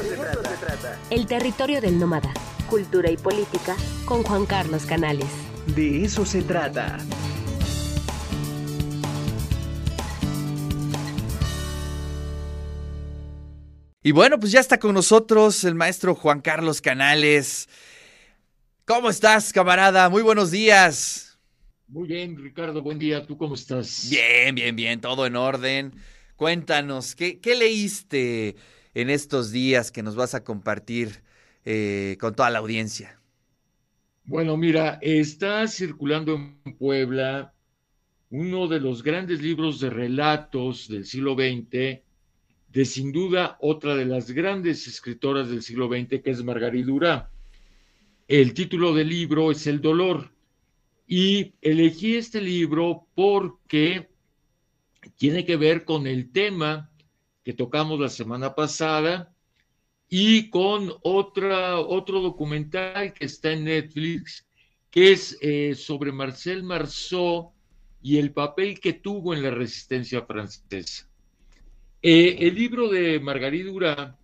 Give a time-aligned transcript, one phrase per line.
[0.00, 0.98] eso, se, trata.
[1.10, 2.32] El territorio del nómada.
[2.68, 3.76] Cultura y política
[4.06, 5.26] con Juan Carlos Canales.
[5.74, 6.98] De eso se trata.
[14.02, 17.68] Y bueno, pues ya está con nosotros el maestro Juan Carlos Canales.
[18.84, 20.08] ¿Cómo estás, camarada?
[20.08, 21.38] Muy buenos días.
[21.86, 23.24] Muy bien, Ricardo, buen día.
[23.26, 24.08] ¿Tú cómo estás?
[24.10, 25.94] Bien, bien, bien, todo en orden.
[26.36, 28.56] Cuéntanos, ¿qué, qué leíste
[28.94, 31.22] en estos días que nos vas a compartir
[31.64, 33.20] eh, con toda la audiencia?
[34.24, 37.54] Bueno, mira, está circulando en Puebla
[38.30, 42.02] uno de los grandes libros de relatos del siglo XX
[42.72, 47.30] de sin duda otra de las grandes escritoras del siglo XX, que es Margarita Durá.
[48.26, 50.30] El título del libro es El dolor.
[51.06, 54.08] Y elegí este libro porque
[55.16, 56.90] tiene que ver con el tema
[57.44, 59.34] que tocamos la semana pasada
[60.08, 64.46] y con otra, otro documental que está en Netflix,
[64.90, 67.52] que es eh, sobre Marcel Marceau
[68.02, 71.08] y el papel que tuvo en la resistencia francesa.
[72.02, 74.16] Eh, el libro de Margarita Durán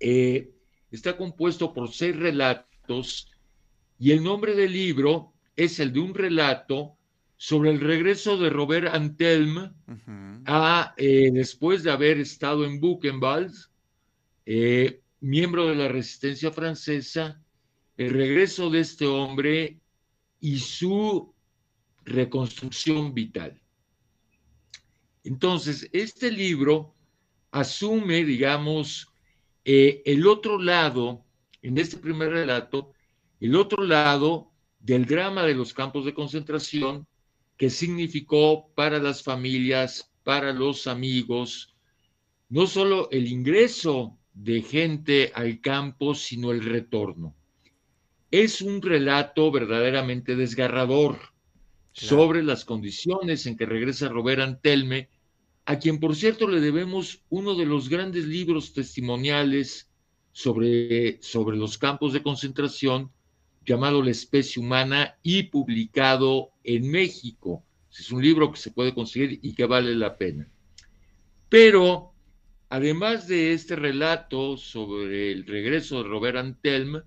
[0.00, 0.50] eh,
[0.90, 3.30] está compuesto por seis relatos
[3.98, 6.96] y el nombre del libro es el de un relato
[7.36, 9.72] sobre el regreso de Robert Antelme
[10.46, 13.54] a, eh, después de haber estado en Buchenwald,
[15.20, 17.40] miembro de la resistencia francesa,
[17.96, 19.80] el regreso de este hombre
[20.40, 21.34] y su
[22.04, 23.60] reconstrucción vital.
[25.24, 26.94] Entonces, este libro
[27.50, 29.08] asume, digamos,
[29.64, 31.24] eh, el otro lado,
[31.62, 32.92] en este primer relato,
[33.40, 37.06] el otro lado del drama de los campos de concentración
[37.56, 41.74] que significó para las familias, para los amigos,
[42.48, 47.34] no solo el ingreso de gente al campo, sino el retorno.
[48.30, 51.18] Es un relato verdaderamente desgarrador
[51.92, 55.08] sobre las condiciones en que regresa Robert Antelme
[55.66, 59.90] a quien por cierto le debemos uno de los grandes libros testimoniales
[60.30, 63.10] sobre, sobre los campos de concentración,
[63.66, 67.64] llamado La especie humana y publicado en México.
[67.90, 70.48] Es un libro que se puede conseguir y que vale la pena.
[71.48, 72.12] Pero,
[72.68, 77.02] además de este relato sobre el regreso de Robert Antelme,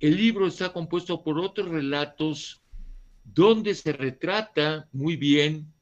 [0.00, 2.62] el libro está compuesto por otros relatos
[3.24, 5.72] donde se retrata muy bien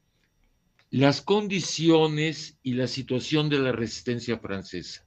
[0.89, 5.05] las condiciones y la situación de la resistencia francesa.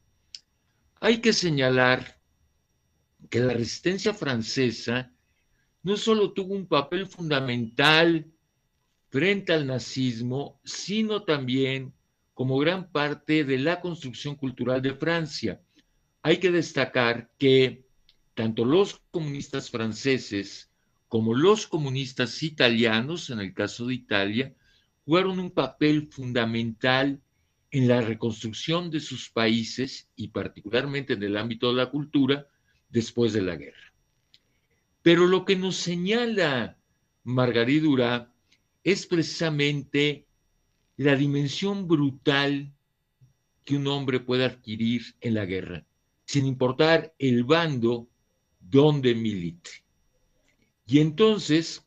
[1.01, 2.16] Hay que señalar
[3.29, 5.13] que la resistencia francesa
[5.83, 8.27] no solo tuvo un papel fundamental
[9.09, 11.95] frente al nazismo, sino también
[12.35, 15.61] como gran parte de la construcción cultural de Francia.
[16.23, 17.87] Hay que destacar que
[18.35, 20.71] tanto los comunistas franceses
[21.09, 24.55] como los comunistas italianos, en el caso de Italia,
[25.05, 27.21] jugaron un papel fundamental
[27.71, 32.49] en la reconstrucción de sus países y particularmente en el ámbito de la cultura
[32.97, 33.93] después de la guerra.
[35.03, 36.79] Pero lo que nos señala
[37.25, 38.33] Margarita Durá
[38.83, 40.25] es precisamente
[40.97, 42.73] la dimensión brutal
[43.67, 45.85] que un hombre puede adquirir en la guerra,
[46.25, 48.09] sin importar el bando
[48.61, 49.85] donde milite.
[50.87, 51.85] Y entonces,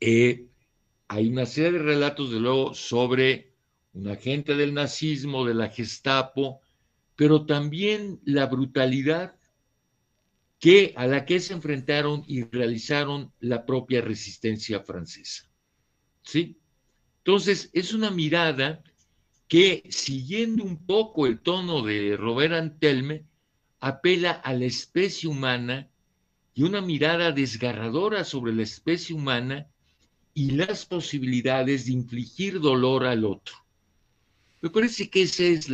[0.00, 0.48] eh,
[1.06, 3.52] hay una serie de relatos, de luego, sobre
[3.92, 6.60] un agente del nazismo, de la Gestapo,
[7.14, 9.36] pero también la brutalidad
[10.62, 15.50] que, a la que se enfrentaron y realizaron la propia resistencia francesa.
[16.22, 16.56] ¿Sí?
[17.18, 18.80] Entonces, es una mirada
[19.48, 23.24] que, siguiendo un poco el tono de Robert Antelme,
[23.80, 25.90] apela a la especie humana
[26.54, 29.66] y una mirada desgarradora sobre la especie humana
[30.32, 33.56] y las posibilidades de infligir dolor al otro.
[34.60, 35.68] Me parece que ese es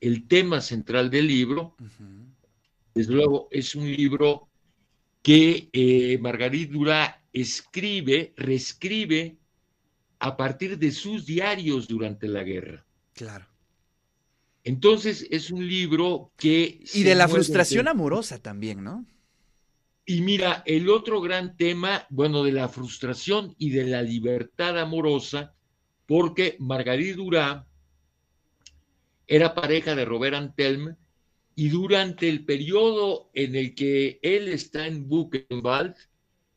[0.00, 1.74] el tema central del libro.
[2.94, 4.48] Desde luego, es un libro
[5.22, 9.38] que eh, Margarita Durá escribe, reescribe
[10.18, 12.84] a partir de sus diarios durante la guerra.
[13.12, 13.46] Claro.
[14.64, 16.80] Entonces, es un libro que...
[16.92, 19.06] Y de la frustración amorosa también, ¿no?
[20.04, 25.54] Y mira, el otro gran tema, bueno, de la frustración y de la libertad amorosa,
[26.06, 27.66] porque Margarita Durá
[29.26, 30.96] era pareja de Robert Antelme
[31.58, 35.96] y durante el periodo en el que él está en Buchenwald,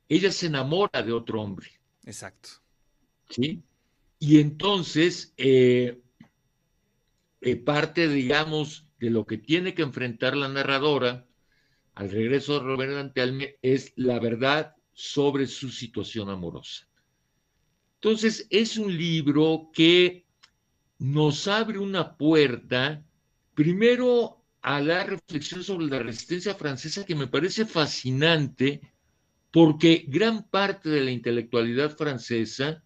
[0.07, 1.71] ella se enamora de otro hombre.
[2.05, 2.49] Exacto.
[3.27, 3.63] ¿Sí?
[4.19, 6.03] Y entonces, eh,
[7.41, 11.27] eh, parte, digamos, de lo que tiene que enfrentar la narradora
[11.95, 16.87] al regreso de Robert Antelme es la verdad sobre su situación amorosa.
[17.95, 20.27] Entonces, es un libro que
[20.99, 23.03] nos abre una puerta,
[23.55, 28.81] primero a la reflexión sobre la resistencia francesa, que me parece fascinante,
[29.51, 32.83] porque gran parte de la intelectualidad francesa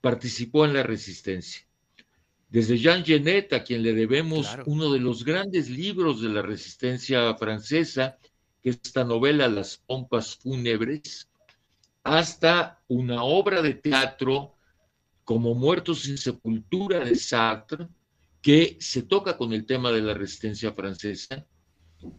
[0.00, 1.66] participó en la resistencia.
[2.48, 7.32] Desde Jean Genet, a quien le debemos uno de los grandes libros de la resistencia
[7.36, 8.18] francesa,
[8.60, 11.30] que es esta novela Las pompas fúnebres,
[12.02, 14.56] hasta una obra de teatro
[15.22, 17.86] como Muertos sin Sepultura de Sartre,
[18.42, 21.46] que se toca con el tema de la resistencia francesa,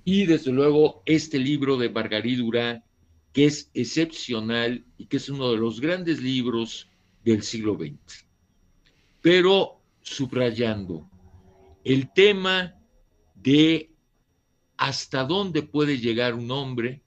[0.04, 2.84] y desde luego este libro de Marguerite Durán,
[3.34, 6.88] que es excepcional y que es uno de los grandes libros
[7.24, 8.26] del siglo XX.
[9.22, 11.10] Pero subrayando
[11.84, 12.76] el tema
[13.36, 13.92] de
[14.78, 17.02] hasta dónde puede llegar un hombre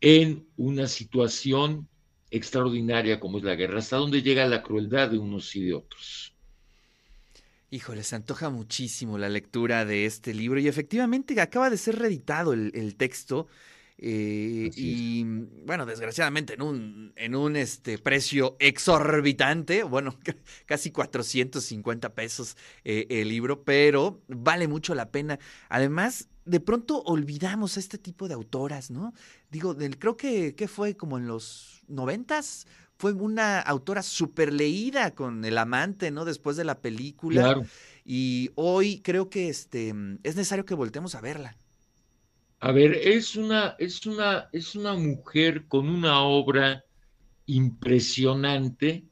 [0.00, 1.88] en una situación
[2.30, 6.35] extraordinaria como es la guerra, hasta dónde llega la crueldad de unos y de otros.
[7.70, 12.52] Híjole, se antoja muchísimo la lectura de este libro y efectivamente acaba de ser reeditado
[12.52, 13.48] el, texto.
[13.98, 15.24] Eh, y
[15.64, 20.16] bueno, desgraciadamente en un, en un este, precio exorbitante, bueno,
[20.66, 25.40] casi 450 pesos eh, el libro, pero vale mucho la pena.
[25.68, 29.12] Además, de pronto olvidamos a este tipo de autoras, ¿no?
[29.50, 35.14] Digo, del, creo que, que fue como en los noventas, fue una autora súper leída
[35.14, 36.24] con El amante, ¿no?
[36.24, 37.42] Después de la película.
[37.42, 37.66] Claro.
[38.04, 39.88] Y hoy creo que este,
[40.22, 41.56] es necesario que voltemos a verla.
[42.60, 46.84] A ver, es una, es una, es una mujer con una obra
[47.44, 49.04] impresionante.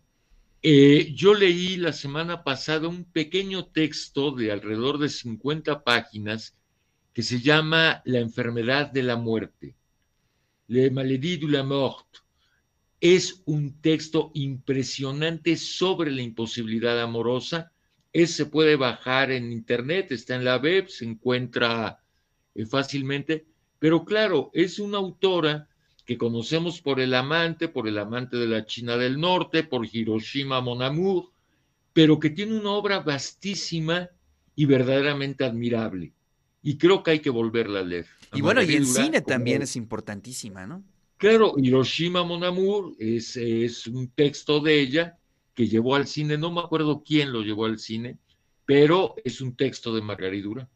[0.62, 6.56] Eh, yo leí la semana pasada un pequeño texto de alrededor de 50 páginas
[7.12, 9.76] que se llama La enfermedad de la muerte,
[10.66, 12.23] Le maladie de la mort.
[13.06, 17.70] Es un texto impresionante sobre la imposibilidad amorosa.
[18.14, 22.00] Ese se puede bajar en internet, está en la web, se encuentra
[22.54, 23.44] eh, fácilmente,
[23.78, 25.68] pero claro, es una autora
[26.06, 30.62] que conocemos por El amante, por El amante de la China del Norte, por Hiroshima
[30.62, 31.30] Mon Amour,
[31.92, 34.08] pero que tiene una obra vastísima
[34.56, 36.14] y verdaderamente admirable
[36.62, 38.06] y creo que hay que volverla a leer.
[38.32, 40.82] y bueno, y el cine también es importantísima, ¿no?
[41.24, 45.18] Claro, Hiroshima Mon Amour es, un texto de ella
[45.54, 48.18] que llevó al cine, no me acuerdo quién lo llevó al cine,
[48.66, 50.68] pero es un texto de Margaridura.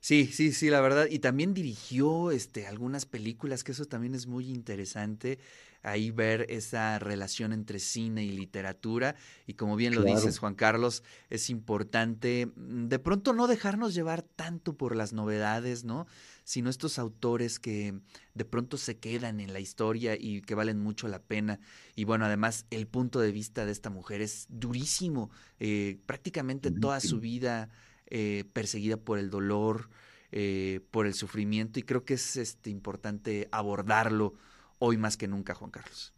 [0.00, 1.06] Sí, sí, sí, la verdad.
[1.08, 5.38] Y también dirigió este, algunas películas, que eso también es muy interesante,
[5.82, 9.16] ahí ver esa relación entre cine y literatura.
[9.46, 14.22] Y como bien lo dices, Juan Carlos, es importante mm, de pronto no dejarnos llevar
[14.22, 16.06] tanto por las novedades, ¿no?
[16.44, 17.94] Sino estos autores que
[18.34, 21.60] de pronto se quedan en la historia y que valen mucho la pena.
[21.94, 25.30] Y bueno, además, el punto de vista de esta mujer es durísimo.
[25.58, 27.70] Eh, prácticamente toda su vida
[28.06, 29.88] eh, perseguida por el dolor,
[30.32, 34.34] eh, por el sufrimiento, y creo que es este, importante abordarlo
[34.80, 36.12] hoy más que nunca, Juan Carlos.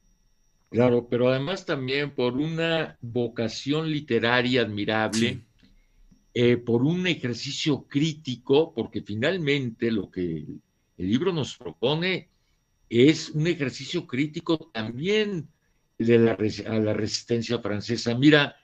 [0.71, 5.41] Claro, pero además también por una vocación literaria admirable,
[6.33, 10.47] eh, por un ejercicio crítico, porque finalmente lo que
[10.97, 12.31] el libro nos propone
[12.89, 15.47] es un ejercicio crítico también
[15.99, 16.33] de la,
[16.67, 18.15] a la resistencia francesa.
[18.15, 18.57] Mira,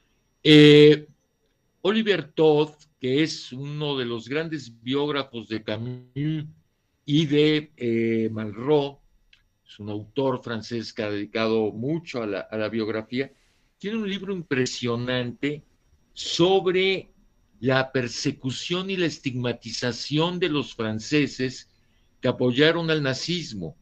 [1.82, 2.70] Oliver Todd
[3.00, 6.46] que es uno de los grandes biógrafos de Camus
[7.04, 8.99] y de eh, Malraux,
[9.68, 13.30] es un autor francés que ha dedicado mucho a la, biografía,
[13.76, 15.62] tiene un libro impresionante
[16.14, 17.10] sobre
[17.60, 21.68] la persecución y la estigmatización de los franceses
[22.20, 23.76] que apoyaron al nazismo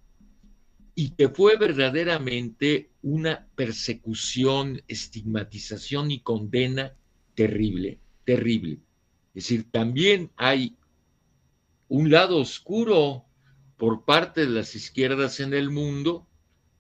[0.97, 6.95] y que fue verdaderamente una persecución, estigmatización y condena
[7.35, 8.81] terrible, terrible.
[9.35, 10.77] Es decir, también hay
[11.89, 13.26] un lado oscuro
[13.77, 16.27] por parte de las izquierdas en el mundo,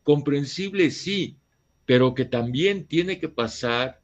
[0.03, 1.37] comprensible sí,
[1.85, 4.01] pero que también tiene que pasar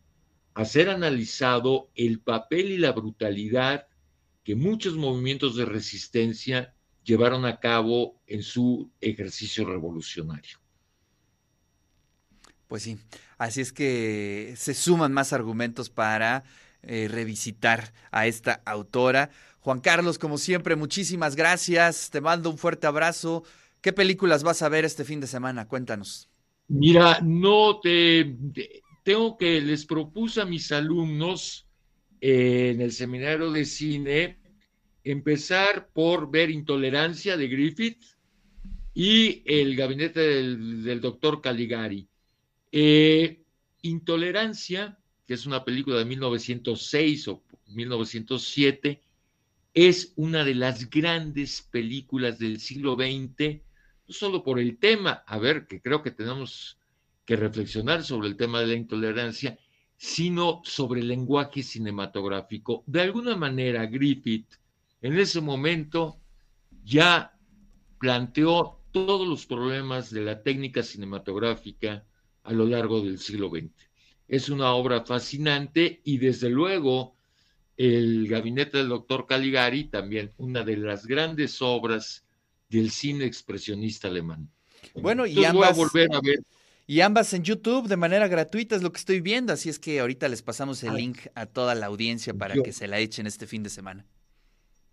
[0.54, 3.86] a ser analizado el papel y la brutalidad
[4.44, 10.58] que muchos movimientos de resistencia llevaron a cabo en su ejercicio revolucionario.
[12.66, 12.98] Pues sí,
[13.38, 16.44] así es que se suman más argumentos para
[16.82, 19.30] eh, revisitar a esta autora.
[19.60, 22.10] Juan Carlos, como siempre, muchísimas gracias.
[22.10, 23.44] Te mando un fuerte abrazo.
[23.80, 25.68] ¿Qué películas vas a ver este fin de semana?
[25.68, 26.28] Cuéntanos.
[26.68, 28.36] Mira, no te,
[29.02, 31.66] tengo que les propuse a mis alumnos
[32.20, 34.38] eh, en el seminario de cine
[35.04, 38.02] empezar por ver Intolerancia de Griffith
[38.94, 42.06] y El gabinete del, doctor Caligari.
[42.70, 43.42] Eh,
[43.82, 49.02] Intolerancia, que es una película de 1906 o 1907,
[49.74, 53.62] es una de las grandes películas del siglo XX,
[54.06, 56.78] no solo por el tema, a ver, que creo que tenemos
[57.24, 59.58] que reflexionar sobre el tema de la intolerancia,
[59.96, 62.82] sino sobre el lenguaje cinematográfico.
[62.86, 64.54] De alguna manera, Griffith
[65.00, 66.18] en ese momento
[66.84, 67.36] ya
[67.98, 72.04] planteó todos los problemas de la técnica cinematográfica
[72.42, 73.70] a lo largo del siglo XX.
[74.32, 77.14] Es una obra fascinante y desde luego
[77.76, 82.24] el gabinete del doctor Caligari, también una de las grandes obras
[82.70, 84.48] del cine expresionista alemán.
[84.94, 86.40] Bueno, y ambas, volver a ver.
[86.86, 90.00] Y ambas en YouTube de manera gratuita es lo que estoy viendo, así es que
[90.00, 93.46] ahorita les pasamos el link a toda la audiencia para que se la echen este
[93.46, 94.06] fin de semana.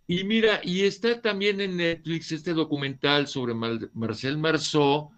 [0.06, 5.12] Y mira, y está también en Netflix este documental sobre Marcel Marceau,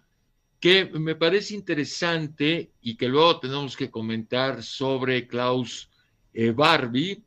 [0.62, 5.90] que me parece interesante y que luego tenemos que comentar sobre Klaus
[6.32, 7.20] eh, Barbie,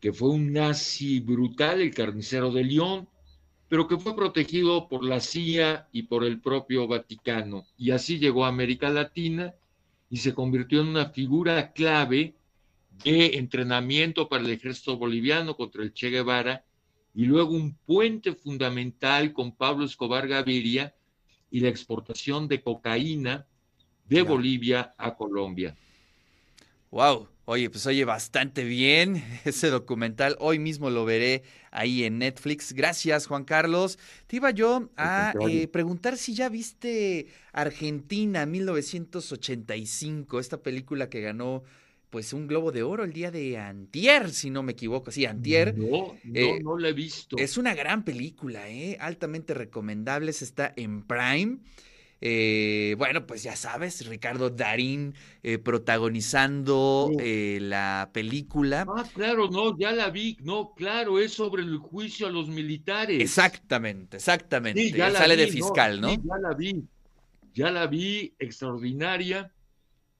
[0.00, 3.06] que fue un nazi brutal, el carnicero de Lyon,
[3.68, 7.66] pero que fue protegido por la CIA y por el propio Vaticano.
[7.76, 9.54] Y así llegó a América Latina
[10.08, 12.36] y se convirtió en una figura clave
[13.04, 16.64] de entrenamiento para el ejército boliviano contra el Che Guevara
[17.14, 20.95] y luego un puente fundamental con Pablo Escobar Gaviria
[21.56, 23.46] y la exportación de cocaína
[24.06, 25.74] de Bolivia a Colombia.
[26.90, 30.36] Wow, oye, pues oye bastante bien ese documental.
[30.38, 32.74] Hoy mismo lo veré ahí en Netflix.
[32.74, 33.98] Gracias, Juan Carlos.
[34.26, 41.62] Te iba yo a eh, preguntar si ya viste Argentina 1985, esta película que ganó
[42.10, 45.10] pues un globo de oro el día de Antier, si no me equivoco.
[45.10, 45.76] Sí, Antier.
[45.76, 47.36] No, no, eh, no la he visto.
[47.38, 48.96] Es una gran película, ¿eh?
[49.00, 50.30] altamente recomendable.
[50.30, 51.58] Está en Prime.
[52.20, 58.86] Eh, bueno, pues ya sabes, Ricardo Darín eh, protagonizando eh, la película.
[58.88, 63.20] Ah, claro, no, ya la vi, no, claro, es sobre el juicio a los militares.
[63.20, 64.90] Exactamente, exactamente.
[64.90, 66.10] ya Sale de fiscal, ¿no?
[66.10, 66.84] Sí, ya la vi,
[67.52, 69.52] ya la vi, extraordinaria,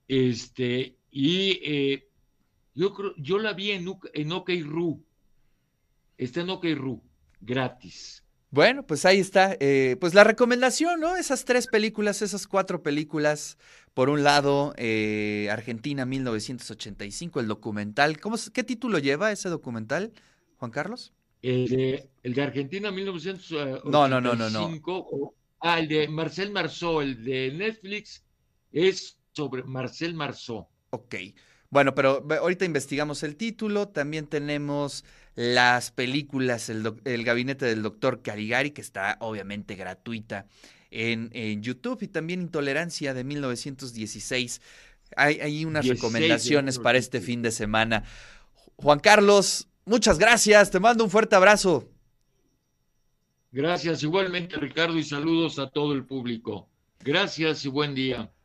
[0.06, 2.02] este, y
[2.74, 5.02] yo creo, yo la vi en, en OK Ru,
[6.18, 7.02] está en OK Ru,
[7.40, 8.22] gratis.
[8.50, 9.56] Bueno, pues ahí está.
[9.60, 11.16] Eh, pues la recomendación, ¿no?
[11.16, 13.58] Esas tres películas, esas cuatro películas.
[13.92, 18.20] Por un lado, eh, Argentina 1985, el documental.
[18.20, 20.12] ¿Cómo, ¿Qué título lleva ese documental,
[20.58, 21.14] Juan Carlos?
[21.40, 23.90] El de, el de Argentina 1985.
[23.90, 24.50] No, no, no, no.
[24.50, 25.34] no.
[25.60, 28.22] ah, el de Marcel Marceau, el de Netflix
[28.70, 30.68] es sobre Marcel Marceau.
[30.90, 31.14] Ok.
[31.70, 33.88] Bueno, pero ahorita investigamos el título.
[33.88, 40.46] También tenemos las películas, el, gabinete del doctor Caligari, que está obviamente gratuita
[40.90, 44.62] en, YouTube, y también Intolerancia de 1916.
[45.16, 48.04] Hay, hay unas recomendaciones para este fin de semana.
[48.76, 51.88] Juan Carlos, muchas gracias, te mando un fuerte abrazo.
[53.52, 56.68] Gracias igualmente Ricardo y saludos a todo el público.
[57.00, 58.30] Gracias y buen día.